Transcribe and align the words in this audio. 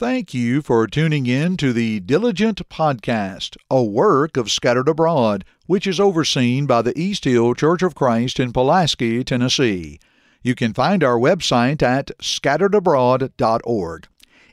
Thank 0.00 0.32
you 0.32 0.62
for 0.62 0.86
tuning 0.86 1.26
in 1.26 1.58
to 1.58 1.74
the 1.74 2.00
Diligent 2.00 2.66
Podcast, 2.70 3.58
a 3.70 3.84
work 3.84 4.38
of 4.38 4.50
Scattered 4.50 4.88
Abroad, 4.88 5.44
which 5.66 5.86
is 5.86 6.00
overseen 6.00 6.64
by 6.64 6.80
the 6.80 6.98
East 6.98 7.26
Hill 7.26 7.52
Church 7.52 7.82
of 7.82 7.94
Christ 7.94 8.40
in 8.40 8.50
Pulaski, 8.50 9.22
Tennessee. 9.22 10.00
You 10.40 10.54
can 10.54 10.72
find 10.72 11.04
our 11.04 11.18
website 11.18 11.82
at 11.82 12.12
scatteredabroad.org. 12.18 14.08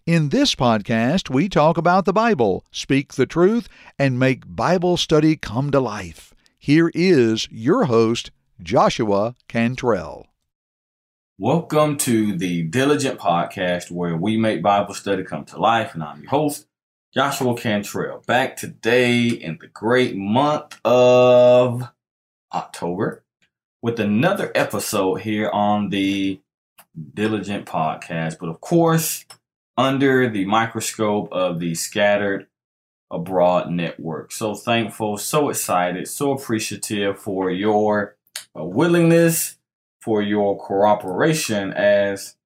In 0.06 0.28
this 0.28 0.54
podcast, 0.54 1.30
we 1.30 1.48
talk 1.48 1.78
about 1.78 2.04
the 2.04 2.12
Bible, 2.12 2.66
speak 2.70 3.14
the 3.14 3.26
truth, 3.26 3.70
and 3.98 4.20
make 4.20 4.54
Bible 4.54 4.98
study 4.98 5.38
come 5.38 5.72
to 5.72 5.80
life. 5.80 6.34
Here 6.60 6.92
is 6.94 7.48
your 7.50 7.86
host, 7.86 8.32
Joshua 8.62 9.34
Cantrell. 9.48 10.27
Welcome 11.40 11.98
to 12.00 12.36
the 12.36 12.64
Diligent 12.64 13.20
Podcast, 13.20 13.92
where 13.92 14.18
we 14.18 14.38
make 14.38 14.64
Bible 14.64 14.96
study 14.96 15.24
come 15.24 15.46
to 15.46 15.60
life. 15.60 15.94
And 15.94 16.02
I'm 16.02 16.22
your 16.22 16.32
host, 16.32 16.66
Joshua 17.14 17.56
Cantrell, 17.56 18.24
back 18.26 18.58
today 18.58 19.28
in 19.28 19.60
the 19.62 19.68
great 19.68 20.16
month 20.16 20.80
of 20.84 21.92
October 22.52 23.24
with 23.84 24.00
another 24.00 24.52
episode 24.56 25.18
here 25.18 25.52
on 25.52 25.90
the 25.90 26.42
Diligent 27.14 27.68
Podcast. 27.68 28.40
But 28.40 28.50
of 28.50 28.60
course, 28.60 29.24
under 29.78 30.28
the 30.28 30.46
microscope 30.46 31.32
of 31.32 31.60
the 31.60 31.76
Scattered 31.76 32.48
Abroad 33.12 33.70
Network. 33.70 34.32
So 34.32 34.56
thankful, 34.56 35.18
so 35.18 35.50
excited, 35.50 36.08
so 36.08 36.32
appreciative 36.32 37.20
for 37.20 37.52
your 37.52 38.16
willingness 38.56 39.57
for 40.08 40.22
your 40.22 40.58
cooperation 40.58 41.74
as 41.74 42.38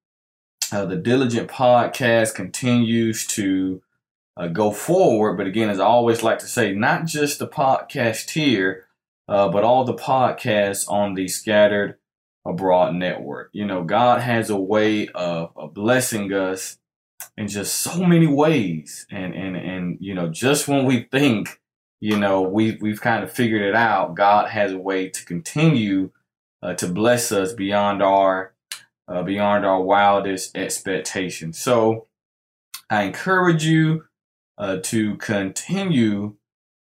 uh, 0.72 0.84
the 0.84 0.96
Diligent 0.96 1.48
Podcast 1.48 2.34
continues 2.34 3.28
to 3.28 3.84
uh, 4.36 4.48
go 4.48 4.72
forward. 4.72 5.38
But 5.38 5.46
again, 5.46 5.70
as 5.70 5.80
I 5.80 5.86
always 5.86 6.24
like 6.24 6.40
to 6.40 6.48
say, 6.48 6.74
not 6.74 7.06
just 7.06 7.38
the 7.38 7.48
podcast 7.48 8.32
here, 8.32 8.88
uh, 9.30 9.48
but 9.50 9.64
all 9.64 9.84
the 9.84 9.94
podcasts 9.94 10.90
on 10.90 11.14
the 11.14 11.28
Scattered 11.28 12.00
Abroad 12.48 12.96
Network. 12.96 13.52
You 13.54 13.68
know, 13.68 13.84
God 13.84 14.22
has 14.22 14.50
a 14.50 14.58
way 14.58 15.10
of, 15.10 15.52
of 15.56 15.76
blessing 15.76 16.34
us 16.34 16.80
in 17.38 17.48
just 17.48 17.76
so 17.76 18.04
many 18.04 18.26
ways. 18.26 19.06
And, 19.12 19.36
and, 19.36 19.56
and, 19.56 19.98
you 20.00 20.16
know, 20.16 20.30
just 20.30 20.68
when 20.68 20.86
we 20.86 21.04
think, 21.12 21.62
you 22.00 22.18
know, 22.18 22.42
we've, 22.42 22.82
we've 22.82 23.02
kind 23.02 23.24
of 23.24 23.32
figured 23.32 23.62
it 23.62 23.76
out, 23.76 24.16
God 24.16 24.50
has 24.50 24.72
a 24.72 24.80
way 24.80 25.10
to 25.10 25.26
continue 25.26 26.10
uh, 26.62 26.74
to 26.76 26.88
bless 26.88 27.32
us 27.32 27.54
beyond 27.54 28.02
our 28.02 28.54
uh, 29.08 29.24
beyond 29.24 29.66
our 29.66 29.82
wildest 29.82 30.56
expectations. 30.56 31.58
So 31.58 32.08
I 32.90 33.04
encourage 33.04 33.66
you 33.66 34.06
uh, 34.58 34.78
to 34.84 35.16
continue 35.18 36.36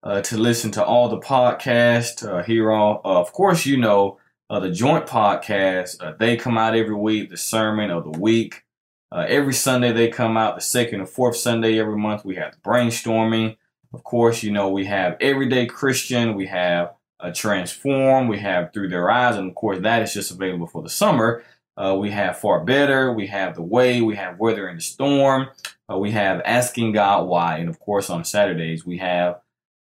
uh, 0.03 0.21
to 0.21 0.37
listen 0.37 0.69
to 0.71 0.85
all 0.85 1.09
the 1.09 1.19
podcasts 1.19 2.25
uh, 2.25 2.43
here 2.43 2.71
on. 2.71 2.97
Uh, 3.03 3.19
of 3.19 3.33
course, 3.33 3.65
you 3.65 3.77
know 3.77 4.19
the 4.49 4.69
joint 4.69 5.07
podcast. 5.07 6.17
they 6.19 6.37
come 6.37 6.57
out 6.57 6.75
every 6.75 6.95
week. 6.95 7.29
The 7.29 7.37
sermon 7.37 7.89
of 7.89 8.03
the 8.03 8.19
week. 8.19 8.63
every 9.11 9.53
Sunday 9.53 9.91
they 9.91 10.09
come 10.09 10.37
out. 10.37 10.55
The 10.55 10.61
second 10.61 10.99
and 10.99 11.09
fourth 11.09 11.35
Sunday 11.35 11.79
every 11.79 11.97
month 11.97 12.23
we 12.23 12.35
have 12.35 12.55
brainstorming. 12.63 13.57
Of 13.93 14.03
course, 14.03 14.43
you 14.43 14.51
know 14.51 14.69
we 14.69 14.85
have 14.85 15.17
everyday 15.19 15.65
Christian. 15.65 16.35
We 16.35 16.47
have 16.47 16.93
uh, 17.19 17.31
Transform, 17.31 18.27
we 18.27 18.39
have 18.39 18.73
Through 18.73 18.89
Their 18.89 19.09
Eyes, 19.09 19.35
and 19.35 19.49
of 19.49 19.55
course, 19.55 19.79
that 19.81 20.01
is 20.01 20.13
just 20.13 20.31
available 20.31 20.67
for 20.67 20.81
the 20.81 20.89
summer. 20.89 21.43
Uh, 21.77 21.95
we 21.99 22.11
have 22.11 22.37
Far 22.37 22.63
Better, 22.63 23.11
we 23.11 23.27
have 23.27 23.55
The 23.55 23.61
Way, 23.61 24.01
we 24.01 24.15
have 24.15 24.39
weather 24.39 24.61
Weathering 24.63 24.75
the 24.77 24.81
Storm, 24.81 25.47
uh, 25.91 25.97
we 25.97 26.11
have 26.11 26.41
Asking 26.45 26.93
God 26.93 27.27
Why, 27.27 27.57
and 27.57 27.69
of 27.69 27.79
course, 27.79 28.09
on 28.09 28.23
Saturdays, 28.23 28.85
we 28.85 28.97
have 28.97 29.41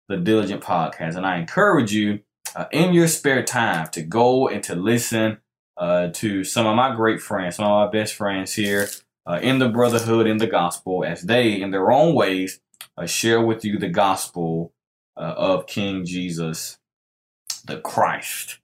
the 0.09 0.17
Diligent 0.17 0.61
Podcast. 0.63 1.15
And 1.15 1.25
I 1.25 1.37
encourage 1.37 1.93
you 1.93 2.19
uh, 2.55 2.65
in 2.71 2.93
your 2.93 3.07
spare 3.07 3.43
time 3.43 3.87
to 3.91 4.01
go 4.01 4.47
and 4.47 4.63
to 4.63 4.75
listen 4.75 5.37
uh, 5.77 6.09
to 6.13 6.43
some 6.43 6.67
of 6.67 6.75
my 6.75 6.95
great 6.95 7.21
friends, 7.21 7.55
some 7.55 7.65
of 7.65 7.87
my 7.87 7.91
best 7.91 8.13
friends 8.13 8.53
here 8.53 8.87
uh, 9.25 9.39
in 9.41 9.59
the 9.59 9.69
brotherhood, 9.69 10.27
in 10.27 10.37
the 10.37 10.47
gospel, 10.47 11.03
as 11.03 11.21
they, 11.23 11.59
in 11.59 11.71
their 11.71 11.91
own 11.91 12.13
ways, 12.13 12.59
share 13.05 13.41
with 13.41 13.65
you 13.65 13.79
the 13.79 13.89
gospel 13.89 14.71
of 15.15 15.65
King 15.65 16.05
Jesus 16.05 16.77
the 17.65 17.79
Christ. 17.79 18.59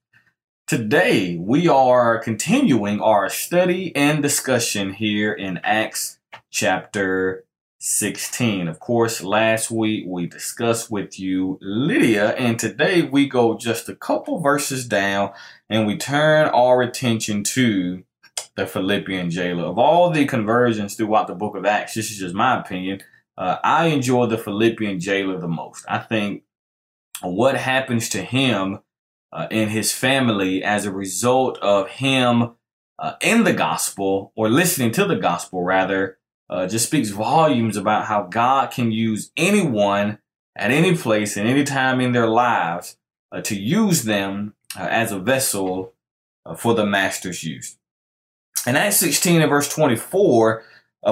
Today, 0.66 1.36
we 1.36 1.68
are 1.68 2.18
continuing 2.18 3.00
our 3.00 3.28
study 3.28 3.94
and 3.96 4.22
discussion 4.22 4.92
here 4.92 5.32
in 5.32 5.58
Acts 5.64 6.18
chapter 6.50 7.44
16. 7.80 8.68
Of 8.68 8.78
course, 8.78 9.22
last 9.22 9.70
week 9.70 10.04
we 10.06 10.26
discussed 10.26 10.90
with 10.90 11.18
you 11.18 11.58
Lydia, 11.62 12.30
and 12.36 12.58
today 12.58 13.02
we 13.02 13.26
go 13.26 13.56
just 13.56 13.88
a 13.88 13.96
couple 13.96 14.40
verses 14.40 14.86
down 14.86 15.32
and 15.68 15.86
we 15.86 15.96
turn 15.96 16.48
our 16.48 16.82
attention 16.82 17.42
to 17.44 18.04
the 18.54 18.66
Philippian 18.66 19.30
jailer. 19.30 19.64
Of 19.64 19.78
all 19.78 20.10
the 20.10 20.26
conversions 20.26 20.94
throughout 20.94 21.26
the 21.26 21.34
book 21.34 21.56
of 21.56 21.64
Acts, 21.64 21.94
this 21.94 22.10
is 22.10 22.18
just 22.18 22.34
my 22.34 22.60
opinion, 22.60 23.00
uh, 23.38 23.56
I 23.64 23.86
enjoy 23.86 24.26
the 24.26 24.38
Philippian 24.38 25.00
jailer 25.00 25.38
the 25.38 25.48
most. 25.48 25.86
I 25.88 25.98
think 25.98 26.42
what 27.22 27.56
happens 27.56 28.10
to 28.10 28.22
him 28.22 28.80
uh, 29.32 29.46
in 29.50 29.68
his 29.68 29.92
family 29.92 30.62
as 30.62 30.84
a 30.84 30.92
result 30.92 31.58
of 31.58 31.88
him 31.88 32.52
uh, 32.98 33.14
in 33.20 33.44
the 33.44 33.52
gospel 33.52 34.32
or 34.36 34.48
listening 34.48 34.92
to 34.92 35.04
the 35.04 35.16
gospel 35.16 35.62
rather 35.62 36.18
uh, 36.48 36.66
just 36.66 36.86
speaks 36.86 37.10
volumes 37.10 37.76
about 37.76 38.06
how 38.06 38.22
God 38.22 38.72
can 38.72 38.90
use 38.90 39.30
anyone 39.36 40.18
at 40.56 40.70
any 40.70 40.96
place 40.96 41.36
and 41.36 41.48
any 41.48 41.64
time 41.64 42.00
in 42.00 42.12
their 42.12 42.26
lives 42.26 42.96
uh, 43.32 43.40
to 43.42 43.58
use 43.58 44.04
them 44.04 44.54
uh, 44.76 44.82
as 44.82 45.12
a 45.12 45.18
vessel 45.18 45.94
uh, 46.44 46.54
for 46.54 46.74
the 46.74 46.84
master's 46.84 47.44
use. 47.44 47.76
In 48.66 48.76
Acts 48.76 48.96
16 48.96 49.40
and 49.40 49.48
verse 49.48 49.72
24, 49.72 50.64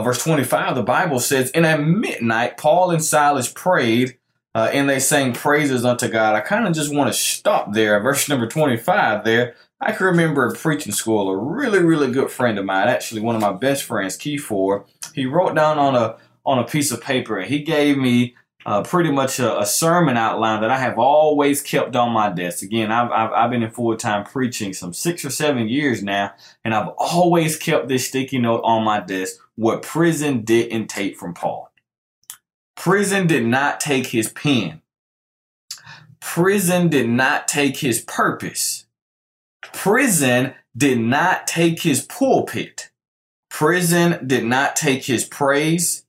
verse 0.02 0.22
25, 0.22 0.74
the 0.74 0.82
Bible 0.82 1.20
says, 1.20 1.50
And 1.52 1.64
at 1.64 1.80
midnight, 1.80 2.58
Paul 2.58 2.90
and 2.90 3.02
Silas 3.02 3.50
prayed 3.50 4.17
uh, 4.54 4.70
and 4.72 4.88
they 4.88 4.98
sang 4.98 5.32
praises 5.32 5.84
unto 5.84 6.08
God. 6.08 6.34
I 6.34 6.40
kind 6.40 6.66
of 6.66 6.74
just 6.74 6.94
want 6.94 7.12
to 7.12 7.18
stop 7.18 7.72
there. 7.72 8.00
Verse 8.00 8.28
number 8.28 8.46
25 8.46 9.24
there. 9.24 9.54
I 9.80 9.92
can 9.92 10.06
remember 10.06 10.48
in 10.48 10.54
preaching 10.54 10.92
school, 10.92 11.30
a 11.30 11.36
really, 11.36 11.80
really 11.80 12.10
good 12.10 12.30
friend 12.30 12.58
of 12.58 12.64
mine, 12.64 12.88
actually 12.88 13.20
one 13.20 13.36
of 13.36 13.40
my 13.40 13.52
best 13.52 13.84
friends, 13.84 14.18
Keyfor, 14.18 14.86
he 15.14 15.26
wrote 15.26 15.54
down 15.54 15.78
on 15.78 15.94
a 15.94 16.16
on 16.44 16.58
a 16.58 16.64
piece 16.64 16.90
of 16.90 17.02
paper 17.02 17.38
and 17.38 17.48
he 17.48 17.62
gave 17.62 17.98
me 17.98 18.34
uh, 18.64 18.82
pretty 18.82 19.10
much 19.10 19.38
a, 19.38 19.60
a, 19.60 19.66
sermon 19.66 20.16
outline 20.16 20.60
that 20.60 20.70
I 20.70 20.78
have 20.78 20.98
always 20.98 21.62
kept 21.62 21.94
on 21.94 22.12
my 22.12 22.28
desk. 22.30 22.62
Again, 22.62 22.90
I've, 22.90 23.10
I've, 23.10 23.32
I've 23.32 23.50
been 23.50 23.62
in 23.62 23.70
full 23.70 23.96
time 23.96 24.24
preaching 24.24 24.72
some 24.72 24.92
six 24.92 25.24
or 25.24 25.30
seven 25.30 25.68
years 25.68 26.02
now, 26.02 26.32
and 26.64 26.74
I've 26.74 26.88
always 26.98 27.56
kept 27.56 27.88
this 27.88 28.08
sticky 28.08 28.38
note 28.38 28.62
on 28.64 28.84
my 28.84 29.00
desk 29.00 29.36
what 29.54 29.82
prison 29.82 30.42
didn't 30.42 30.88
take 30.88 31.16
from 31.16 31.34
Paul. 31.34 31.67
Prison 32.78 33.26
did 33.26 33.44
not 33.44 33.80
take 33.80 34.06
his 34.06 34.30
pen. 34.30 34.80
Prison 36.20 36.88
did 36.88 37.08
not 37.08 37.48
take 37.48 37.78
his 37.78 38.00
purpose. 38.02 38.86
Prison 39.72 40.54
did 40.76 41.00
not 41.00 41.48
take 41.48 41.82
his 41.82 42.02
pulpit. 42.02 42.90
Prison 43.50 44.24
did 44.24 44.44
not 44.44 44.76
take 44.76 45.04
his 45.04 45.24
praise. 45.24 46.06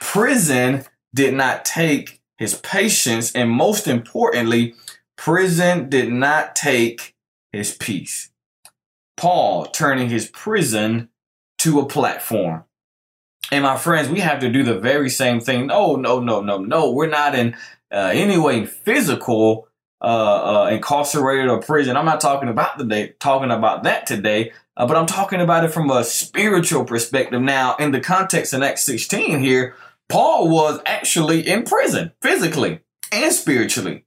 Prison 0.00 0.84
did 1.14 1.34
not 1.34 1.64
take 1.64 2.20
his 2.36 2.54
patience. 2.56 3.30
And 3.32 3.48
most 3.48 3.86
importantly, 3.86 4.74
prison 5.16 5.88
did 5.88 6.12
not 6.12 6.56
take 6.56 7.14
his 7.52 7.76
peace. 7.76 8.30
Paul 9.16 9.66
turning 9.66 10.08
his 10.08 10.28
prison 10.28 11.10
to 11.58 11.78
a 11.78 11.86
platform. 11.86 12.64
And 13.50 13.64
my 13.64 13.76
friends, 13.76 14.08
we 14.08 14.20
have 14.20 14.40
to 14.40 14.50
do 14.50 14.62
the 14.62 14.78
very 14.78 15.08
same 15.08 15.40
thing. 15.40 15.66
No, 15.66 15.96
no, 15.96 16.20
no, 16.20 16.40
no, 16.40 16.58
no. 16.58 16.92
We're 16.92 17.08
not 17.08 17.34
in 17.34 17.54
uh, 17.90 18.10
any 18.12 18.38
way 18.38 18.66
physical 18.66 19.68
uh, 20.00 20.64
uh, 20.64 20.68
incarcerated 20.70 21.48
or 21.48 21.60
prison. 21.60 21.96
I'm 21.96 22.04
not 22.04 22.20
talking 22.20 22.48
about 22.48 22.78
the 22.78 22.84
day, 22.84 23.14
talking 23.18 23.50
about 23.50 23.82
that 23.84 24.06
today, 24.06 24.52
uh, 24.76 24.86
but 24.86 24.96
I'm 24.96 25.06
talking 25.06 25.40
about 25.40 25.64
it 25.64 25.72
from 25.72 25.90
a 25.90 26.04
spiritual 26.04 26.84
perspective. 26.84 27.40
Now, 27.40 27.74
in 27.76 27.90
the 27.90 28.00
context 28.00 28.52
of 28.52 28.62
Acts 28.62 28.84
16 28.84 29.40
here, 29.40 29.74
Paul 30.08 30.48
was 30.48 30.80
actually 30.86 31.48
in 31.48 31.64
prison 31.64 32.12
physically 32.22 32.80
and 33.10 33.32
spiritually. 33.32 34.04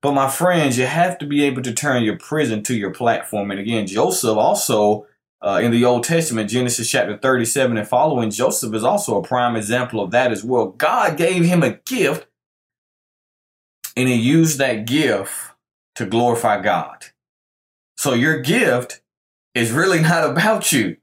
But 0.00 0.12
my 0.12 0.28
friends, 0.28 0.76
you 0.76 0.84
have 0.84 1.16
to 1.18 1.26
be 1.26 1.44
able 1.44 1.62
to 1.62 1.72
turn 1.72 2.02
your 2.02 2.18
prison 2.18 2.62
to 2.64 2.74
your 2.74 2.90
platform. 2.90 3.50
And 3.50 3.58
again, 3.58 3.86
Joseph 3.86 4.36
also 4.36 5.06
uh, 5.44 5.60
in 5.62 5.70
the 5.70 5.84
Old 5.84 6.04
Testament, 6.04 6.48
Genesis 6.48 6.90
chapter 6.90 7.18
37 7.18 7.76
and 7.76 7.86
following, 7.86 8.30
Joseph 8.30 8.74
is 8.74 8.82
also 8.82 9.18
a 9.18 9.22
prime 9.22 9.56
example 9.56 10.00
of 10.00 10.10
that 10.10 10.32
as 10.32 10.42
well. 10.42 10.68
God 10.68 11.18
gave 11.18 11.44
him 11.44 11.62
a 11.62 11.72
gift 11.72 12.26
and 13.94 14.08
he 14.08 14.14
used 14.14 14.58
that 14.58 14.86
gift 14.86 15.32
to 15.96 16.06
glorify 16.06 16.62
God. 16.62 17.06
So 17.98 18.14
your 18.14 18.40
gift 18.40 19.02
is 19.54 19.70
really 19.70 20.00
not 20.02 20.28
about 20.28 20.72
you. 20.72 20.96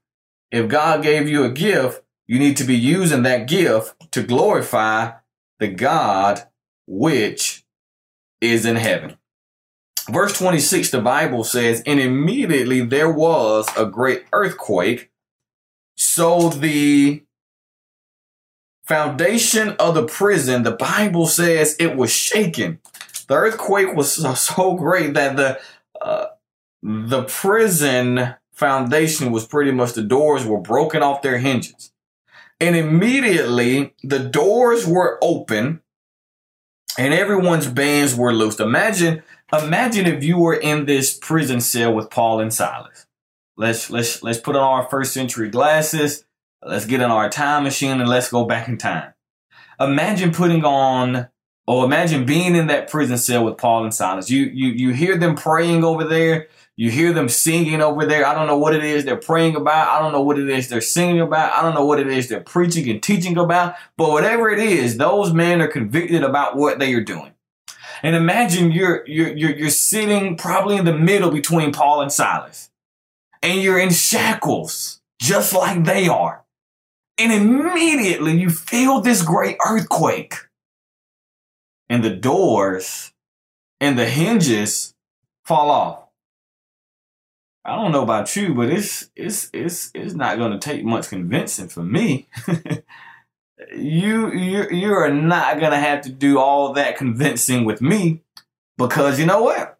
If 0.50 0.68
God 0.68 1.02
gave 1.02 1.28
you 1.28 1.44
a 1.44 1.50
gift, 1.50 2.02
You 2.26 2.38
need 2.38 2.56
to 2.58 2.64
be 2.64 2.76
using 2.76 3.24
that 3.24 3.48
gift 3.48 4.12
to 4.12 4.22
glorify 4.22 5.12
the 5.58 5.68
God 5.68 6.48
which 6.86 7.64
is 8.40 8.64
in 8.64 8.76
heaven. 8.76 9.18
Verse 10.10 10.36
26, 10.38 10.90
the 10.90 11.00
Bible 11.00 11.44
says, 11.44 11.82
And 11.86 12.00
immediately 12.00 12.80
there 12.80 13.10
was 13.10 13.68
a 13.76 13.86
great 13.86 14.24
earthquake. 14.32 15.10
So 15.96 16.48
the 16.48 17.22
foundation 18.84 19.70
of 19.78 19.94
the 19.94 20.06
prison, 20.06 20.64
the 20.64 20.72
Bible 20.72 21.26
says 21.26 21.76
it 21.78 21.96
was 21.96 22.10
shaken. 22.10 22.80
The 23.28 23.34
earthquake 23.34 23.94
was 23.94 24.12
so, 24.40 24.74
great 24.74 25.14
that 25.14 25.36
the 25.36 25.60
uh, 26.00 26.26
the 26.82 27.22
prison 27.22 28.34
foundation 28.52 29.30
was 29.30 29.46
pretty 29.46 29.70
much 29.70 29.92
the 29.92 30.02
doors 30.02 30.44
were 30.44 30.60
broken 30.60 31.02
off 31.02 31.22
their 31.22 31.38
hinges. 31.38 31.92
And 32.60 32.76
immediately 32.76 33.94
the 34.02 34.18
doors 34.18 34.86
were 34.86 35.18
open 35.22 35.80
and 36.98 37.14
everyone's 37.14 37.68
bands 37.68 38.14
were 38.14 38.32
loosed. 38.32 38.60
Imagine, 38.60 39.22
imagine 39.52 40.06
if 40.06 40.24
you 40.24 40.38
were 40.38 40.54
in 40.54 40.86
this 40.86 41.16
prison 41.16 41.60
cell 41.60 41.94
with 41.94 42.10
Paul 42.10 42.40
and 42.40 42.52
Silas. 42.52 43.06
Let's 43.56 43.90
let's 43.90 44.22
let's 44.22 44.40
put 44.40 44.56
on 44.56 44.62
our 44.62 44.88
first 44.88 45.12
century 45.12 45.50
glasses. 45.50 46.24
Let's 46.64 46.86
get 46.86 47.00
in 47.00 47.10
our 47.10 47.28
time 47.28 47.64
machine 47.64 48.00
and 48.00 48.08
let's 48.08 48.30
go 48.30 48.44
back 48.44 48.68
in 48.68 48.78
time. 48.78 49.12
Imagine 49.78 50.32
putting 50.32 50.64
on 50.64 51.28
or 51.66 51.84
imagine 51.84 52.24
being 52.24 52.56
in 52.56 52.68
that 52.68 52.90
prison 52.90 53.18
cell 53.18 53.44
with 53.44 53.58
Paul 53.58 53.84
and 53.84 53.94
Silas. 53.94 54.30
You 54.30 54.44
you 54.44 54.68
you 54.68 54.90
hear 54.90 55.18
them 55.18 55.34
praying 55.34 55.84
over 55.84 56.04
there. 56.04 56.48
You 56.76 56.90
hear 56.90 57.12
them 57.12 57.28
singing 57.28 57.82
over 57.82 58.06
there. 58.06 58.26
I 58.26 58.34
don't 58.34 58.46
know 58.46 58.56
what 58.56 58.74
it 58.74 58.82
is 58.82 59.04
they're 59.04 59.16
praying 59.16 59.56
about. 59.56 59.88
I 59.88 60.00
don't 60.00 60.12
know 60.12 60.22
what 60.22 60.38
it 60.38 60.48
is 60.48 60.68
they're 60.68 60.80
singing 60.80 61.20
about. 61.20 61.52
I 61.52 61.60
don't 61.60 61.74
know 61.74 61.84
what 61.84 62.00
it 62.00 62.06
is 62.06 62.28
they're 62.28 62.40
preaching 62.40 62.88
and 62.88 63.02
teaching 63.02 63.36
about. 63.36 63.74
But 63.98 64.10
whatever 64.10 64.48
it 64.48 64.58
is, 64.58 64.96
those 64.96 65.34
men 65.34 65.60
are 65.60 65.68
convicted 65.68 66.22
about 66.22 66.56
what 66.56 66.78
they 66.78 66.94
are 66.94 67.04
doing. 67.04 67.34
And 68.02 68.16
imagine 68.16 68.72
you're 68.72 69.06
you're 69.06 69.36
you're, 69.36 69.56
you're 69.56 69.70
sitting 69.70 70.36
probably 70.36 70.76
in 70.76 70.84
the 70.84 70.96
middle 70.96 71.30
between 71.30 71.72
Paul 71.72 72.02
and 72.02 72.12
Silas. 72.12 72.70
And 73.42 73.60
you're 73.62 73.78
in 73.78 73.90
shackles, 73.90 75.00
just 75.20 75.52
like 75.52 75.84
they 75.84 76.08
are. 76.08 76.44
And 77.18 77.32
immediately 77.32 78.38
you 78.38 78.50
feel 78.50 79.00
this 79.00 79.22
great 79.22 79.56
earthquake. 79.66 80.34
And 81.88 82.02
the 82.02 82.10
doors 82.10 83.12
and 83.80 83.98
the 83.98 84.06
hinges 84.06 84.94
fall 85.44 85.70
off. 85.70 85.98
I 87.64 87.76
don't 87.76 87.92
know 87.92 88.02
about 88.02 88.34
you, 88.34 88.54
but 88.54 88.70
it's 88.70 89.10
it's 89.14 89.48
it's 89.52 89.90
it's 89.94 90.14
not 90.14 90.38
going 90.38 90.52
to 90.52 90.58
take 90.58 90.84
much 90.84 91.08
convincing 91.08 91.68
for 91.68 91.82
me. 91.82 92.28
you 93.74 94.32
you 94.32 94.68
you 94.70 94.92
are 94.92 95.10
not 95.10 95.58
to 95.60 95.76
have 95.76 96.02
to 96.02 96.10
do 96.10 96.38
all 96.38 96.72
that 96.74 96.96
convincing 96.96 97.64
with 97.64 97.80
me 97.80 98.22
because 98.76 99.18
you 99.18 99.26
know 99.26 99.42
what? 99.42 99.78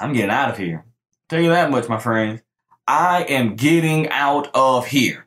I'm 0.00 0.12
getting 0.12 0.30
out 0.30 0.50
of 0.50 0.58
here. 0.58 0.84
Tell 1.28 1.40
you 1.40 1.50
that 1.50 1.70
much, 1.70 1.88
my 1.88 1.98
friends. 1.98 2.42
I 2.86 3.22
am 3.24 3.56
getting 3.56 4.08
out 4.08 4.50
of 4.54 4.86
here. 4.86 5.26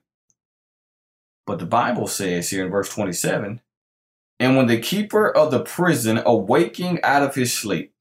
But 1.45 1.60
the 1.60 1.66
Bible 1.66 2.07
says 2.07 2.50
here 2.50 2.66
in 2.66 2.72
verse 2.72 2.89
27, 2.89 3.62
and 4.39 4.57
when 4.57 4.68
the 4.68 4.80
keeper 4.80 5.30
of 5.30 5.51
the 5.51 5.60
prison 5.60 6.22
awaking 6.25 7.04
out 7.04 7.24
of 7.24 7.36
his 7.36 7.54
sleep, 7.54 7.94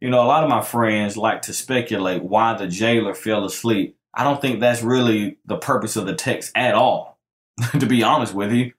you 0.00 0.08
know, 0.08 0.22
a 0.22 0.26
lot 0.26 0.44
of 0.44 0.50
my 0.50 0.62
friends 0.62 1.16
like 1.16 1.42
to 1.42 1.52
speculate 1.52 2.22
why 2.22 2.56
the 2.56 2.66
jailer 2.66 3.14
fell 3.14 3.44
asleep. 3.44 3.96
I 4.14 4.24
don't 4.24 4.40
think 4.40 4.60
that's 4.60 4.82
really 4.82 5.38
the 5.46 5.56
purpose 5.56 5.96
of 5.96 6.06
the 6.06 6.14
text 6.14 6.52
at 6.54 6.74
all, 6.74 7.18
to 7.78 7.86
be 7.86 8.02
honest 8.02 8.34
with 8.34 8.52
you. 8.52 8.72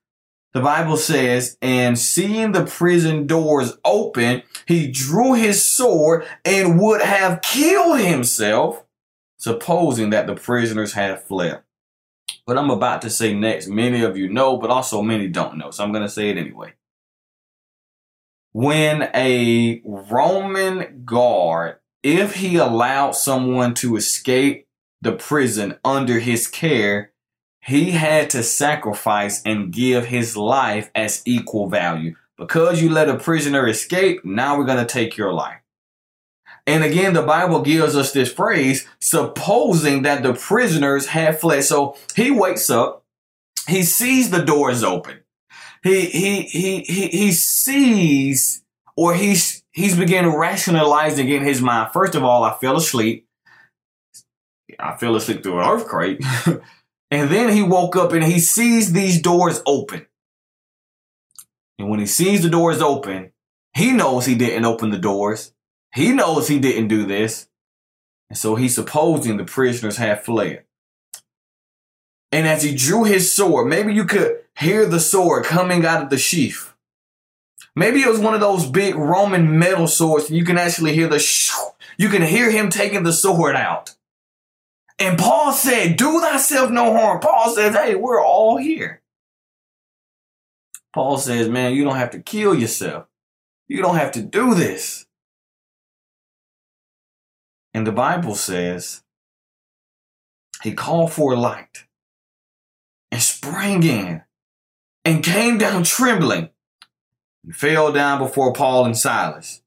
The 0.54 0.62
Bible 0.62 0.98
says, 0.98 1.58
and 1.62 1.98
seeing 1.98 2.52
the 2.52 2.66
prison 2.66 3.26
doors 3.26 3.78
open, 3.86 4.44
he 4.66 4.92
drew 4.92 5.34
his 5.34 5.66
sword 5.66 6.26
and 6.44 6.80
would 6.80 7.02
have 7.02 7.42
killed 7.42 8.00
himself, 8.00 8.84
supposing 9.38 10.10
that 10.10 10.28
the 10.28 10.36
prisoners 10.36 10.94
had 10.94 11.24
fled. 11.24 11.62
What 12.46 12.58
I'm 12.58 12.70
about 12.70 13.02
to 13.04 13.10
say 13.10 13.34
next, 13.34 13.68
many 13.68 14.04
of 14.04 14.18
you 14.18 14.28
know, 14.28 14.58
but 14.58 14.70
also 14.70 15.02
many 15.02 15.28
don't 15.28 15.58
know. 15.58 15.72
So 15.72 15.84
I'm 15.84 15.94
going 15.94 16.04
to 16.04 16.10
say 16.10 16.30
it 16.30 16.38
anyway 16.38 16.74
when 18.52 19.10
a 19.16 19.82
Roman 19.86 21.04
guard, 21.06 21.78
if 22.04 22.36
he 22.36 22.58
allowed 22.58 23.12
someone 23.12 23.74
to 23.76 23.96
escape 23.96 24.68
the 25.02 25.14
prison 25.14 25.78
under 25.84 26.20
his 26.20 26.48
care, 26.48 27.14
he 27.62 27.92
had 27.92 28.30
to 28.32 28.44
sacrifice 28.44 29.42
and 29.44 29.72
give 29.72 30.06
his 30.06 30.36
life 30.36 30.90
as 30.96 31.22
equal 31.26 31.70
value. 31.70 32.16
Because 32.38 32.82
you 32.82 32.90
let 32.90 33.10
a 33.10 33.18
prisoner 33.18 33.68
escape, 33.68 34.26
now 34.26 34.58
we're 34.58 34.66
going 34.66 34.86
to 34.86 34.92
take 34.92 35.16
your 35.16 35.32
life. 35.32 35.60
And 36.66 36.84
again, 36.84 37.14
the 37.14 37.22
Bible 37.22 37.62
gives 37.62 37.96
us 37.96 38.12
this 38.12 38.32
phrase, 38.32 38.88
supposing 39.00 40.04
that 40.04 40.24
the 40.24 40.34
prisoners 40.34 41.08
had 41.08 41.40
fled. 41.40 41.64
So 41.64 41.98
he 42.16 42.32
wakes 42.32 42.70
up, 42.70 43.04
he 43.68 43.84
sees 43.84 44.32
the 44.32 44.44
doors 44.44 44.84
open 44.84 45.22
he 45.84 46.06
he 46.06 46.42
he 46.44 46.80
he 46.82 47.08
he 47.08 47.32
sees 47.32 48.64
or 48.96 49.14
he's 49.16 49.64
he's 49.72 49.98
beginning 49.98 50.36
rationalizing 50.36 51.30
in 51.30 51.44
his 51.44 51.62
mind. 51.62 51.92
First 51.92 52.16
of 52.16 52.24
all, 52.24 52.44
I 52.44 52.54
fell 52.54 52.78
asleep. 52.78 53.28
I 54.80 54.96
fell 54.98 55.16
asleep 55.16 55.44
through 55.44 55.60
an 55.60 55.68
earthquake. 55.68 56.22
and 57.12 57.30
then 57.30 57.50
he 57.54 57.62
woke 57.62 57.98
up 57.98 58.14
and 58.14 58.24
he 58.24 58.40
sees 58.40 58.94
these 58.94 59.22
doors 59.22 59.62
open. 59.66 60.08
And 61.78 61.90
when 61.90 62.00
he 62.00 62.06
sees 62.06 62.42
the 62.42 62.50
doors 62.50 62.82
open, 62.82 63.34
he 63.74 63.92
knows 63.92 64.26
he 64.26 64.36
didn't 64.36 64.66
open 64.66 64.92
the 64.92 64.98
doors. 64.98 65.54
He 65.94 66.14
knows 66.14 66.48
he 66.48 66.60
didn't 66.60 66.88
do 66.88 67.06
this. 67.06 67.50
And 68.30 68.38
so 68.38 68.56
he's 68.56 68.76
supposing 68.76 69.36
the 69.36 69.44
prisoners 69.44 69.98
have 69.98 70.24
fled. 70.24 70.64
And 72.32 72.48
as 72.48 72.64
he 72.64 72.74
drew 72.74 73.04
his 73.04 73.34
sword, 73.34 73.68
maybe 73.68 73.94
you 73.94 74.06
could 74.06 74.38
hear 74.58 74.86
the 74.86 75.02
sword 75.02 75.44
coming 75.44 75.86
out 75.86 76.04
of 76.04 76.10
the 76.10 76.18
sheath. 76.18 76.74
Maybe 77.76 78.02
it 78.02 78.10
was 78.10 78.20
one 78.20 78.34
of 78.34 78.40
those 78.40 78.66
big 78.66 78.96
Roman 78.96 79.60
metal 79.60 79.88
swords. 79.88 80.30
And 80.30 80.38
you 80.38 80.46
can 80.46 80.58
actually 80.58 80.94
hear 80.94 81.10
the 81.10 81.20
shoo. 81.20 81.72
You 81.98 82.08
can 82.08 82.22
hear 82.22 82.50
him 82.50 82.70
taking 82.70 83.04
the 83.04 83.12
sword 83.12 83.58
out. 83.58 83.96
And 85.02 85.18
Paul 85.18 85.52
said, 85.52 85.98
Do 85.98 86.20
thyself 86.20 86.70
no 86.70 86.94
harm. 86.94 87.22
Paul 87.22 87.56
says, 87.56 87.76
Hey, 87.76 87.96
we're 87.96 88.24
all 88.24 88.58
here. 88.58 89.02
Paul 90.94 91.18
says, 91.18 91.50
Man, 91.50 91.74
you 91.74 91.84
don't 91.84 91.96
have 91.96 92.12
to 92.12 92.20
kill 92.20 92.54
yourself. 92.54 93.08
You 93.68 93.82
don't 93.82 93.96
have 93.96 94.12
to 94.12 94.22
do 94.22 94.54
this. 94.54 95.08
And 97.74 97.88
the 97.88 97.92
Bible 97.92 98.36
says, 98.36 99.02
He 100.62 100.72
called 100.72 101.12
for 101.12 101.36
light 101.36 101.86
and 103.12 103.24
sprang 103.24 103.82
in 103.82 104.22
and 105.04 105.24
came 105.24 105.58
down 105.58 105.82
trembling 105.82 106.52
and 107.44 107.56
fell 107.56 107.92
down 107.92 108.20
before 108.20 108.54
Paul 108.54 108.86
and 108.86 108.96
Silas. 108.96 109.64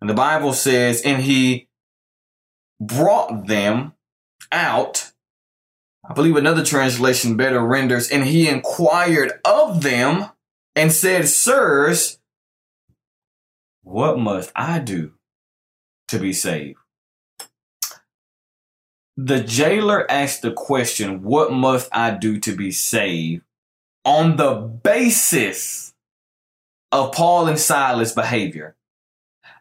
And 0.00 0.08
the 0.08 0.14
Bible 0.14 0.54
says, 0.54 1.02
and 1.02 1.22
he 1.22 1.68
brought 2.80 3.46
them 3.46 3.92
out. 4.52 5.12
I 6.08 6.14
believe 6.14 6.36
another 6.36 6.64
translation 6.64 7.36
better 7.36 7.60
renders, 7.60 8.10
and 8.10 8.24
he 8.24 8.48
inquired 8.48 9.32
of 9.44 9.82
them 9.82 10.26
and 10.74 10.92
said, 10.92 11.28
Sirs, 11.28 12.18
what 13.82 14.18
must 14.18 14.52
I 14.54 14.78
do 14.78 15.12
to 16.08 16.18
be 16.18 16.32
saved? 16.32 16.78
The 19.16 19.40
jailer 19.40 20.08
asked 20.10 20.42
the 20.42 20.52
question, 20.52 21.22
What 21.22 21.52
must 21.52 21.88
I 21.92 22.12
do 22.12 22.38
to 22.40 22.54
be 22.54 22.70
saved? 22.70 23.42
on 24.08 24.36
the 24.36 24.54
basis 24.54 25.92
of 26.90 27.12
Paul 27.12 27.46
and 27.46 27.58
Silas' 27.58 28.12
behavior. 28.12 28.74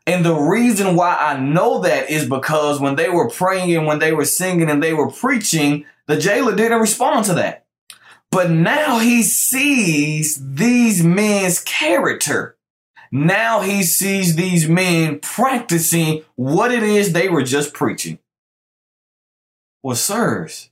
And 0.08 0.24
the 0.24 0.34
reason 0.34 0.96
why 0.96 1.16
I 1.16 1.38
know 1.38 1.82
that 1.82 2.10
is 2.10 2.28
because 2.28 2.80
when 2.80 2.96
they 2.96 3.10
were 3.10 3.30
praying 3.30 3.76
and 3.76 3.86
when 3.86 4.00
they 4.00 4.14
were 4.14 4.24
singing 4.24 4.70
and 4.70 4.82
they 4.82 4.94
were 4.94 5.12
preaching, 5.12 5.86
the 6.08 6.16
jailer 6.16 6.56
didn't 6.56 6.80
respond 6.80 7.26
to 7.26 7.34
that. 7.34 7.66
But 8.32 8.50
now 8.50 9.00
he 9.00 9.22
sees 9.22 10.40
these 10.56 11.04
men's 11.04 11.60
character. 11.60 12.56
Now 13.12 13.60
he 13.60 13.84
sees 13.84 14.38
these 14.38 14.70
men 14.70 15.20
practicing 15.20 16.24
what 16.36 16.72
it 16.72 16.84
is 16.84 17.12
they 17.12 17.28
were 17.28 17.44
just 17.44 17.74
preaching. 17.74 18.20
Well, 19.84 19.98
sirs, 19.98 20.70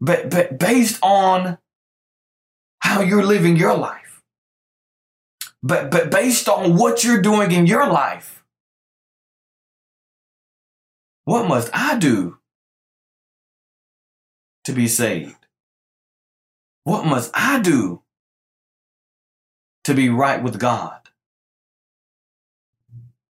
but, 0.00 0.30
but 0.30 0.58
based 0.58 0.98
on 1.02 1.58
how 2.80 3.02
you're 3.02 3.24
living 3.24 3.56
your 3.56 3.76
life. 3.76 4.22
But, 5.62 5.90
but 5.90 6.10
based 6.10 6.48
on 6.48 6.76
what 6.76 7.04
you're 7.04 7.22
doing 7.22 7.52
in 7.52 7.66
your 7.66 7.90
life, 7.90 8.33
what 11.24 11.48
must 11.48 11.70
I 11.72 11.98
do 11.98 12.38
to 14.64 14.72
be 14.72 14.88
saved? 14.88 15.46
What 16.84 17.06
must 17.06 17.30
I 17.34 17.60
do 17.60 18.02
to 19.84 19.94
be 19.94 20.08
right 20.08 20.42
with 20.42 20.58
God? 20.58 21.00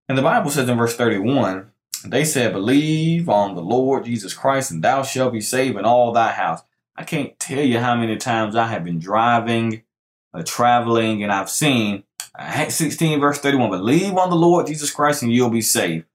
And 0.07 0.17
the 0.17 0.21
Bible 0.21 0.51
says 0.51 0.69
in 0.69 0.77
verse 0.77 0.95
31, 0.95 1.71
they 2.05 2.25
said, 2.25 2.53
Believe 2.53 3.27
on 3.29 3.55
the 3.55 3.61
Lord 3.61 4.05
Jesus 4.05 4.33
Christ, 4.33 4.71
and 4.71 4.83
thou 4.83 5.01
shalt 5.01 5.33
be 5.33 5.41
saved 5.41 5.77
in 5.77 5.85
all 5.85 6.11
thy 6.11 6.31
house. 6.31 6.61
I 6.95 7.03
can't 7.03 7.39
tell 7.39 7.63
you 7.63 7.79
how 7.79 7.95
many 7.95 8.15
times 8.17 8.55
I 8.55 8.67
have 8.67 8.83
been 8.83 8.99
driving, 8.99 9.83
or 10.33 10.41
uh, 10.41 10.43
traveling, 10.43 11.23
and 11.23 11.31
I've 11.31 11.49
seen 11.49 12.03
Acts 12.37 12.75
16, 12.75 13.19
verse 13.19 13.39
31, 13.39 13.69
believe 13.69 14.17
on 14.17 14.29
the 14.29 14.35
Lord 14.35 14.67
Jesus 14.67 14.91
Christ 14.91 15.23
and 15.23 15.31
you'll 15.31 15.49
be 15.49 15.61
saved. 15.61 16.05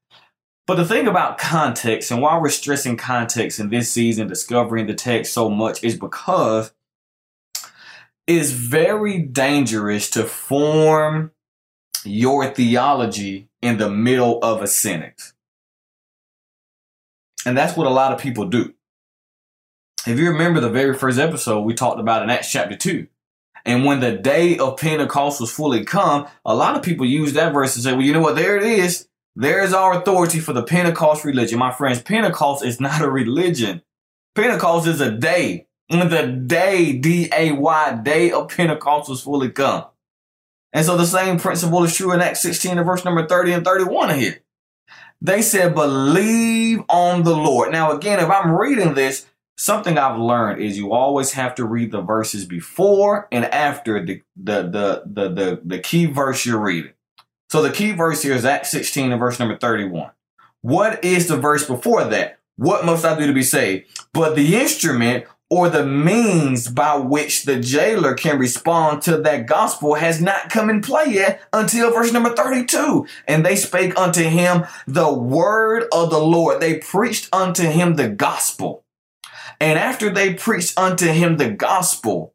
But 0.67 0.75
the 0.75 0.85
thing 0.85 1.07
about 1.07 1.37
context, 1.37 2.11
and 2.11 2.21
why 2.21 2.37
we're 2.37 2.49
stressing 2.49 2.97
context 2.97 3.59
in 3.59 3.69
this 3.69 3.91
season, 3.91 4.27
discovering 4.27 4.87
the 4.87 4.93
text 4.93 5.33
so 5.33 5.49
much, 5.49 5.83
is 5.83 5.97
because 5.97 6.71
it's 8.27 8.51
very 8.51 9.19
dangerous 9.19 10.09
to 10.11 10.23
form 10.23 11.31
your 12.05 12.47
theology 12.47 13.49
in 13.61 13.77
the 13.77 13.89
middle 13.89 14.39
of 14.39 14.61
a 14.61 14.67
sentence. 14.67 15.33
And 17.45 17.57
that's 17.57 17.75
what 17.75 17.87
a 17.87 17.91
lot 17.91 18.13
of 18.13 18.19
people 18.19 18.45
do. 18.45 18.73
If 20.07 20.19
you 20.19 20.29
remember 20.29 20.59
the 20.59 20.69
very 20.69 20.95
first 20.95 21.19
episode 21.19 21.61
we 21.61 21.73
talked 21.73 21.99
about 21.99 22.23
in 22.23 22.29
Acts 22.29 22.51
chapter 22.51 22.75
2, 22.75 23.07
and 23.65 23.85
when 23.85 23.99
the 23.99 24.13
day 24.13 24.57
of 24.57 24.77
Pentecost 24.77 25.39
was 25.39 25.51
fully 25.51 25.83
come, 25.83 26.27
a 26.45 26.55
lot 26.55 26.75
of 26.75 26.81
people 26.81 27.05
use 27.05 27.33
that 27.33 27.53
verse 27.53 27.75
and 27.75 27.83
say, 27.83 27.91
well, 27.93 28.01
you 28.01 28.13
know 28.13 28.21
what? 28.21 28.35
There 28.35 28.57
it 28.57 28.63
is. 28.63 29.07
There's 29.35 29.73
our 29.73 29.99
authority 29.99 30.39
for 30.39 30.53
the 30.53 30.63
Pentecost 30.63 31.23
religion. 31.23 31.59
My 31.59 31.71
friends, 31.71 32.01
Pentecost 32.01 32.65
is 32.65 32.81
not 32.81 33.01
a 33.01 33.09
religion. 33.09 33.81
Pentecost 34.35 34.87
is 34.87 35.01
a 35.01 35.11
day. 35.11 35.67
When 35.87 36.09
the 36.09 36.27
day, 36.27 36.93
D-A-Y, 36.93 37.99
day 38.03 38.31
of 38.31 38.49
Pentecost 38.49 39.09
was 39.09 39.21
fully 39.21 39.49
come. 39.49 39.85
And 40.73 40.85
so 40.85 40.95
the 40.95 41.05
same 41.05 41.37
principle 41.37 41.83
is 41.83 41.95
true 41.95 42.13
in 42.13 42.21
Acts 42.21 42.41
16 42.41 42.77
and 42.77 42.85
verse 42.85 43.03
number 43.03 43.27
30 43.27 43.53
and 43.53 43.65
31 43.65 44.17
here. 44.17 44.39
They 45.21 45.41
said, 45.41 45.75
believe 45.75 46.81
on 46.89 47.23
the 47.23 47.35
Lord. 47.35 47.71
Now, 47.71 47.91
again, 47.91 48.19
if 48.19 48.29
I'm 48.29 48.51
reading 48.51 48.93
this, 48.93 49.27
something 49.57 49.97
I've 49.97 50.19
learned 50.19 50.61
is 50.61 50.77
you 50.77 50.91
always 50.91 51.33
have 51.33 51.55
to 51.55 51.65
read 51.65 51.91
the 51.91 52.01
verses 52.01 52.45
before 52.45 53.27
and 53.31 53.45
after 53.45 54.03
the 54.03 54.21
the 54.35 54.63
the 54.63 55.03
the 55.05 55.29
the, 55.29 55.61
the 55.63 55.79
key 55.79 56.05
verse 56.05 56.45
you're 56.45 56.59
reading. 56.59 56.93
So 57.51 57.61
the 57.61 57.69
key 57.69 57.91
verse 57.91 58.23
here 58.23 58.33
is 58.33 58.45
Acts 58.45 58.71
16 58.71 59.11
and 59.11 59.19
verse 59.19 59.37
number 59.37 59.57
31. 59.57 60.11
What 60.61 61.03
is 61.03 61.27
the 61.27 61.35
verse 61.35 61.67
before 61.67 62.05
that? 62.05 62.39
What 62.55 62.85
must 62.85 63.03
I 63.03 63.19
do 63.19 63.27
to 63.27 63.33
be 63.33 63.43
saved? 63.43 63.87
But 64.13 64.37
the 64.37 64.55
instrument 64.55 65.25
or 65.49 65.67
the 65.67 65.85
means 65.85 66.69
by 66.69 66.95
which 66.95 67.43
the 67.43 67.59
jailer 67.59 68.13
can 68.13 68.39
respond 68.39 69.01
to 69.01 69.17
that 69.17 69.47
gospel 69.47 69.95
has 69.95 70.21
not 70.21 70.49
come 70.49 70.69
in 70.69 70.79
play 70.79 71.07
yet 71.07 71.41
until 71.51 71.91
verse 71.91 72.13
number 72.13 72.33
32. 72.33 73.05
And 73.27 73.45
they 73.45 73.57
spake 73.57 73.99
unto 73.99 74.23
him 74.23 74.63
the 74.87 75.13
word 75.13 75.89
of 75.91 76.09
the 76.09 76.21
Lord. 76.21 76.61
They 76.61 76.77
preached 76.77 77.27
unto 77.33 77.63
him 77.63 77.97
the 77.97 78.07
gospel. 78.07 78.85
And 79.59 79.77
after 79.77 80.09
they 80.09 80.35
preached 80.35 80.79
unto 80.79 81.07
him 81.07 81.35
the 81.35 81.51
gospel, 81.51 82.33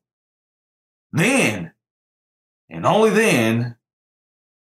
then, 1.10 1.72
and 2.68 2.84
only 2.84 3.08
then, 3.08 3.76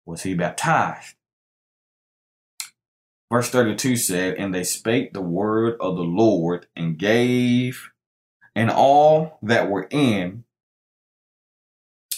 was 0.08 0.22
he 0.22 0.32
baptized. 0.32 1.14
Verse 3.30 3.50
32 3.50 3.96
said, 3.96 4.34
And 4.34 4.54
they 4.54 4.64
spake 4.64 5.12
the 5.12 5.20
word 5.20 5.76
of 5.80 5.96
the 5.96 6.02
Lord 6.02 6.66
and 6.74 6.98
gave, 6.98 7.90
and 8.54 8.70
all 8.70 9.38
that 9.42 9.68
were 9.68 9.86
in 9.90 10.44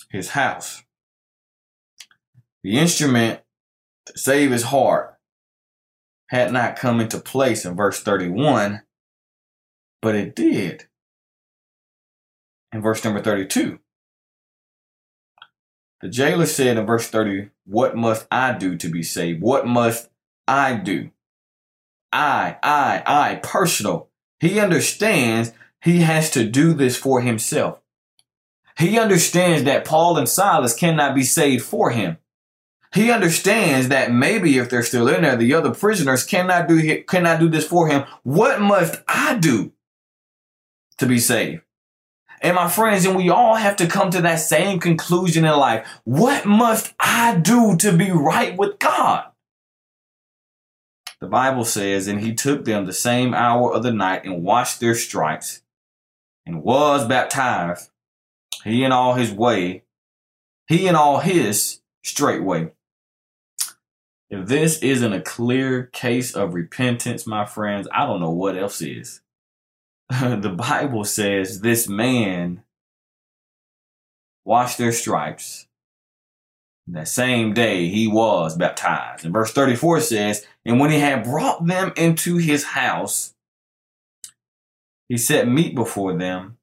his 0.09 0.31
house. 0.31 0.85
The 2.63 2.79
instrument 2.79 3.41
to 4.07 4.17
save 4.17 4.53
his 4.53 4.65
heart 4.65 5.19
had 6.29 6.53
not 6.53 6.77
come 6.77 7.01
into 7.01 7.19
place 7.19 7.65
in 7.65 7.75
verse 7.75 8.01
31 8.01 8.83
but 10.03 10.15
it 10.15 10.35
did. 10.35 10.87
In 12.73 12.81
verse 12.81 13.05
number 13.05 13.21
32, 13.21 13.81
the 16.01 16.09
jailer 16.09 16.47
said 16.47 16.77
in 16.77 16.87
verse 16.87 17.09
30, 17.09 17.51
What 17.67 17.97
must 17.97 18.27
I 18.31 18.53
do 18.53 18.77
to 18.77 18.89
be 18.89 19.03
saved? 19.03 19.43
What 19.43 19.67
must 19.67 20.09
I 20.47 20.75
do? 20.75 21.11
I, 22.13 22.57
I, 22.63 23.03
I, 23.07 23.35
personal. 23.37 24.09
He 24.41 24.59
understands 24.59 25.53
he 25.83 26.01
has 26.01 26.31
to 26.31 26.45
do 26.45 26.75
this 26.75 26.97
for 26.97 27.21
himself. 27.21 27.81
He 28.79 28.99
understands 28.99 29.65
that 29.65 29.85
Paul 29.85 30.17
and 30.17 30.29
Silas 30.29 30.75
cannot 30.75 31.15
be 31.15 31.23
saved 31.23 31.65
for 31.65 31.91
him. 31.91 32.19
He 32.93 33.11
understands 33.11 33.89
that 33.89 34.11
maybe 34.11 34.59
if 34.59 34.69
they're 34.69 34.83
still 34.83 35.09
in 35.09 35.23
there, 35.23 35.37
the 35.37 35.55
other 35.55 35.73
prisoners 35.73 36.25
cannot 36.25 36.67
do 36.67 37.05
cannot 37.05 37.39
do 37.39 37.49
this 37.49 37.67
for 37.67 37.89
him. 37.89 38.05
What 38.25 38.61
must 38.61 39.01
I 39.07 39.37
do? 39.37 39.73
to 41.01 41.07
be 41.07 41.19
saved. 41.19 41.63
And 42.41 42.57
my 42.57 42.69
friends, 42.69 43.05
and 43.05 43.17
we 43.17 43.29
all 43.29 43.57
have 43.57 43.77
to 43.77 43.87
come 43.87 44.11
to 44.11 44.23
that 44.23 44.37
same 44.37 44.81
conclusion 44.81 45.45
in 45.45 45.53
life. 45.53 45.87
What 46.05 46.47
must 46.47 46.95
I 46.99 47.37
do 47.37 47.77
to 47.77 47.93
be 47.93 48.11
right 48.11 48.57
with 48.57 48.79
God? 48.79 49.27
The 51.21 51.27
Bible 51.27 51.67
says, 51.67 52.09
and 52.09 52.21
he 52.21 52.35
took 52.35 52.65
them 52.65 52.87
the 52.87 52.95
same 52.95 53.35
hour 53.35 53.75
of 53.75 53.83
the 53.83 53.93
night 53.93 54.25
and 54.25 54.43
washed 54.43 54.81
their 54.81 54.95
stripes 54.95 55.63
and 56.47 56.63
was 56.63 57.07
baptized, 57.07 57.91
he 58.65 58.85
in 58.85 58.93
all 58.93 59.15
his 59.15 59.31
way, 59.31 59.85
he 60.67 60.87
in 60.89 60.95
all 60.95 61.19
his 61.19 61.81
straightway. 62.03 62.73
If 64.31 64.47
this 64.47 64.79
isn't 64.79 65.13
a 65.13 65.21
clear 65.21 65.87
case 65.87 66.35
of 66.35 66.55
repentance, 66.55 67.27
my 67.27 67.45
friends, 67.45 67.87
I 67.93 68.07
don't 68.07 68.21
know 68.21 68.31
what 68.31 68.57
else 68.57 68.81
is. 68.81 69.20
the 70.21 70.51
Bible 70.51 71.05
says 71.05 71.61
this 71.61 71.89
man 71.89 72.65
washed 74.45 74.77
their 74.77 74.91
stripes. 74.91 75.69
That 76.89 77.07
same 77.07 77.55
day 77.55 77.87
he 77.87 78.09
was 78.09 78.57
baptized. 78.57 79.25
And 79.25 79.33
verse 79.33 79.53
34 79.53 80.01
says, 80.01 80.45
And 80.65 80.81
when 80.81 80.91
he 80.91 80.99
had 80.99 81.23
brought 81.23 81.65
them 81.65 81.93
into 81.97 82.39
his 82.39 82.65
house, 82.65 83.35
he 85.09 85.17
set 85.17 85.47
meat 85.47 85.77
before 85.77 86.17
them 86.17 86.59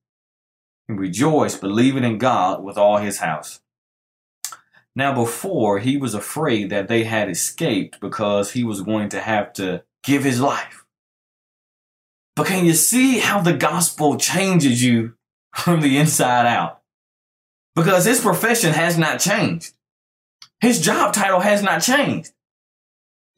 and 0.90 1.00
rejoiced, 1.00 1.62
believing 1.62 2.04
in 2.04 2.18
God 2.18 2.62
with 2.62 2.78
all 2.78 2.98
his 2.98 3.20
house. 3.20 3.62
Now, 4.94 5.14
before 5.14 5.80
he 5.80 5.96
was 5.96 6.14
afraid 6.14 6.70
that 6.72 6.90
they 6.90 7.06
had 7.06 7.30
escaped 7.30 8.02
because 8.02 8.52
he 8.52 8.66
was 8.66 8.82
going 8.82 9.08
to 9.10 9.22
have 9.22 9.54
to 9.54 9.84
give 10.04 10.26
his 10.26 10.42
life. 10.42 10.84
But 12.38 12.46
can 12.46 12.66
you 12.66 12.74
see 12.74 13.18
how 13.18 13.42
the 13.42 13.54
gospel 13.54 14.16
changes 14.16 14.84
you 14.84 15.16
from 15.56 15.82
the 15.82 15.98
inside 15.98 16.46
out? 16.46 16.84
Because 17.76 18.06
his 18.06 18.22
profession 18.22 18.74
has 18.74 18.96
not 18.96 19.20
changed. 19.20 19.74
His 20.62 20.80
job 20.80 21.14
title 21.14 21.40
has 21.40 21.64
not 21.64 21.82
changed. 21.82 22.32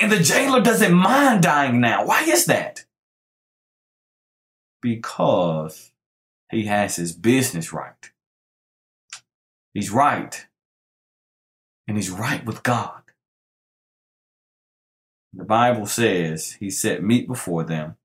And 0.01 0.11
the 0.11 0.19
jailer 0.19 0.61
doesn't 0.61 0.93
mind 0.93 1.43
dying 1.43 1.79
now. 1.79 2.05
Why 2.05 2.23
is 2.23 2.45
that? 2.45 2.85
Because 4.81 5.91
he 6.51 6.65
has 6.65 6.97
his 6.97 7.13
business 7.13 7.71
right. 7.71 8.11
He's 9.73 9.91
right. 9.91 10.45
And 11.87 11.95
he's 11.95 12.09
right 12.09 12.45
with 12.45 12.63
God. 12.63 13.01
The 15.31 15.45
Bible 15.45 15.85
says 15.85 16.53
he 16.53 16.69
set 16.69 17.01
meat 17.01 17.25
before 17.27 17.63
them 17.63 17.95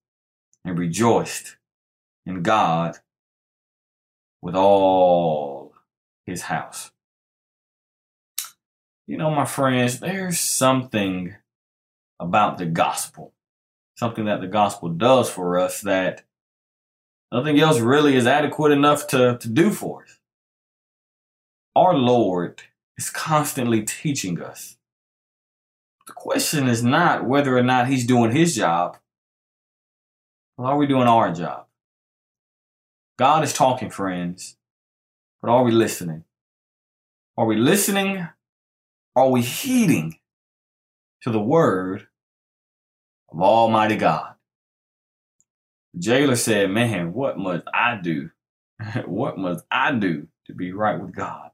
and 0.64 0.78
rejoiced 0.78 1.56
in 2.26 2.42
God 2.42 2.98
with 4.40 4.54
all 4.54 5.72
his 6.26 6.42
house. 6.42 6.90
You 9.06 9.18
know, 9.18 9.30
my 9.30 9.44
friends, 9.44 10.00
there's 10.00 10.40
something 10.40 11.34
about 12.18 12.56
the 12.56 12.66
gospel, 12.66 13.34
something 13.96 14.24
that 14.24 14.40
the 14.40 14.46
gospel 14.46 14.88
does 14.88 15.28
for 15.28 15.58
us 15.58 15.82
that 15.82 16.24
nothing 17.30 17.60
else 17.60 17.80
really 17.80 18.16
is 18.16 18.26
adequate 18.26 18.72
enough 18.72 19.06
to, 19.08 19.36
to 19.38 19.48
do 19.48 19.70
for 19.70 20.04
us. 20.04 20.18
Our 21.76 21.94
Lord 21.94 22.62
is 22.96 23.10
constantly 23.10 23.82
teaching 23.82 24.40
us. 24.40 24.78
The 26.06 26.12
question 26.12 26.68
is 26.68 26.82
not 26.82 27.24
whether 27.24 27.56
or 27.56 27.62
not 27.62 27.88
he's 27.88 28.06
doing 28.06 28.30
his 28.30 28.54
job, 28.54 28.98
well, 30.56 30.68
are 30.68 30.76
we 30.76 30.86
doing 30.86 31.08
our 31.08 31.32
job? 31.32 31.66
God 33.18 33.44
is 33.44 33.52
talking, 33.52 33.90
friends, 33.90 34.56
but 35.40 35.50
are 35.50 35.64
we 35.64 35.70
listening? 35.70 36.24
Are 37.36 37.46
we 37.46 37.56
listening? 37.56 38.28
Are 39.16 39.30
we 39.30 39.42
heeding 39.42 40.18
to 41.22 41.30
the 41.30 41.40
word 41.40 42.06
of 43.32 43.40
Almighty 43.40 43.96
God? 43.96 44.34
The 45.94 46.00
jailer 46.00 46.36
said, 46.36 46.70
Man, 46.70 47.12
what 47.12 47.38
must 47.38 47.64
I 47.72 47.96
do 48.02 48.30
what 49.06 49.38
must 49.38 49.64
I 49.70 49.92
do 49.92 50.28
to 50.46 50.54
be 50.54 50.72
right 50.72 51.00
with 51.00 51.14
God? 51.14 51.50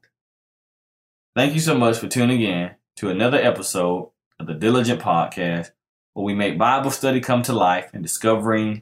Thank 1.35 1.53
you 1.53 1.59
so 1.59 1.77
much 1.77 1.97
for 1.97 2.07
tuning 2.07 2.41
in 2.41 2.71
to 2.97 3.09
another 3.09 3.37
episode 3.37 4.11
of 4.39 4.47
the 4.47 4.53
Diligent 4.53 5.01
Podcast, 5.01 5.71
where 6.13 6.25
we 6.25 6.33
make 6.33 6.57
Bible 6.57 6.91
study 6.91 7.21
come 7.21 7.41
to 7.43 7.53
life 7.53 7.89
and 7.93 8.03
discovering 8.03 8.81